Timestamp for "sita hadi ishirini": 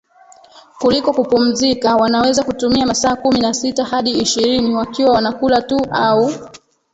3.53-4.75